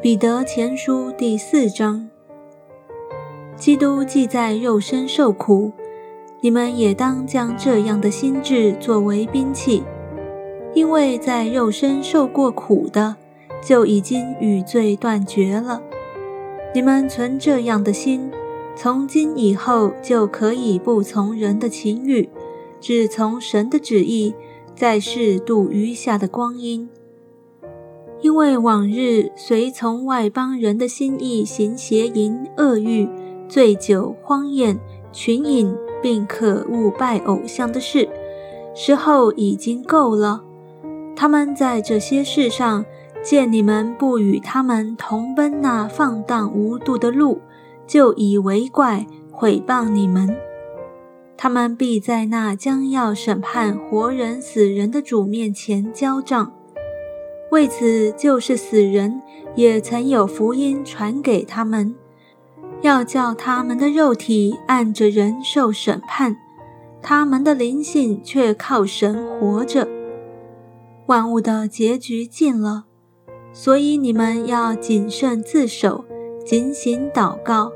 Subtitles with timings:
[0.00, 2.08] 彼得前书第四章：
[3.56, 5.72] 基督既在肉身受苦，
[6.40, 9.82] 你们也当将这样的心智作为兵器，
[10.72, 13.16] 因为在肉身受过苦的，
[13.60, 15.82] 就已经与罪断绝了。
[16.72, 18.30] 你们存这样的心，
[18.76, 22.30] 从今以后就可以不从人的情欲，
[22.80, 24.32] 只从神的旨意，
[24.76, 26.88] 在世度余下的光阴。
[28.20, 33.08] 因为往日随从外邦人的心意行邪淫、恶欲、
[33.48, 34.78] 醉酒、荒宴、
[35.12, 35.72] 群饮，
[36.02, 38.08] 并可恶拜偶像的事，
[38.74, 40.42] 时候已经够了。
[41.14, 42.84] 他们在这些事上
[43.22, 47.40] 见你们不与他们同奔那放荡无度的路，
[47.86, 50.36] 就以为怪，毁谤你们。
[51.36, 56.52] 他们必在那将要审判活人死人的主面前交账。
[57.50, 59.22] 为此，就是死人
[59.54, 61.94] 也曾有福音传给他们，
[62.82, 66.36] 要叫他们的肉体按着人受审判，
[67.00, 69.88] 他们的灵性却靠神活着。
[71.06, 72.84] 万物的结局近了，
[73.52, 76.04] 所以你们要谨慎自守，
[76.44, 77.72] 警醒祷告。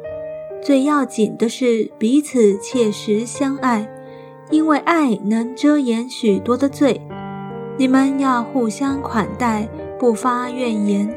[0.61, 3.91] 最要紧的是彼此切实相爱，
[4.51, 7.01] 因为爱能遮掩许多的罪。
[7.79, 11.13] 你们要互相款待，不发怨言。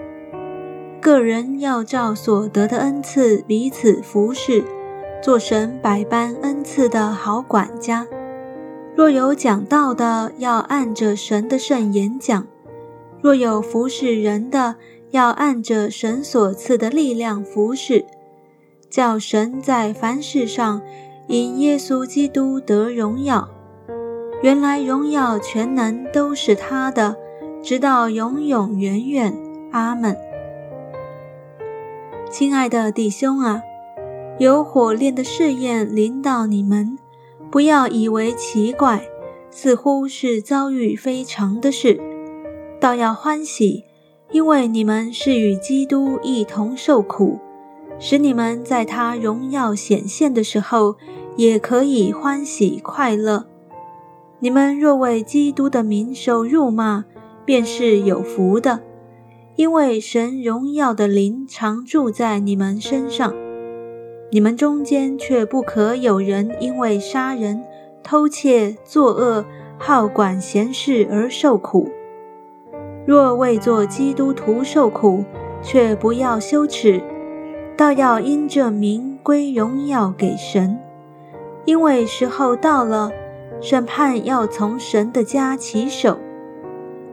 [1.02, 4.64] 个人要照所得的恩赐彼此服侍，
[5.22, 8.08] 做神百般恩赐的好管家。
[8.96, 12.44] 若有讲道的，要按着神的圣言讲；
[13.22, 14.76] 若有服侍人的，
[15.12, 18.06] 要按着神所赐的力量服侍，
[18.90, 20.82] 叫神在凡事上
[21.28, 23.50] 因耶稣基督得荣耀。
[24.42, 27.16] 原来荣耀全能都是他的，
[27.64, 29.34] 直到永永远远。
[29.72, 30.16] 阿门。
[32.30, 33.62] 亲爱的弟兄啊，
[34.40, 36.98] 有火炼的试验临到你们，
[37.52, 39.02] 不要以为奇怪，
[39.50, 42.00] 似乎是遭遇非常的事，
[42.80, 43.84] 倒要欢喜，
[44.32, 47.40] 因为你们是与基督一同受苦，
[48.00, 50.96] 使你们在他荣耀显现的时候，
[51.36, 53.46] 也可以欢喜快乐。
[54.46, 57.06] 你们若为基督的名受辱骂，
[57.46, 58.82] 便是有福的，
[59.56, 63.34] 因为神荣耀的灵常住在你们身上。
[64.30, 67.64] 你们中间却不可有人因为杀人、
[68.04, 69.44] 偷窃、作恶、
[69.80, 71.90] 好管闲事而受苦。
[73.08, 75.26] 若为做基督徒受苦，
[75.64, 77.02] 却不要羞耻，
[77.76, 80.78] 倒要因这名归荣耀给神，
[81.66, 83.10] 因为时候到了。
[83.62, 86.20] 审判要从神的家起手，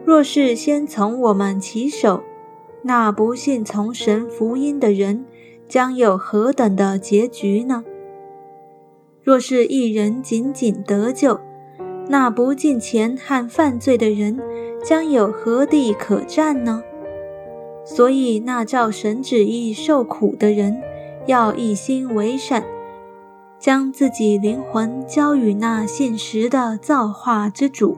[0.04, 2.22] 若是先从我们起手，
[2.82, 5.24] 那不信从神福音的人
[5.68, 7.84] 将有何等的结局呢？
[9.22, 11.40] 若是一人仅仅得救，
[12.08, 14.38] 那不敬钱和犯罪的人
[14.84, 16.82] 将有何地可占呢？
[17.84, 20.82] 所以那照神旨意受苦的人，
[21.26, 22.64] 要一心为善。
[23.62, 27.96] 将自己灵魂交与那现实的造化之主。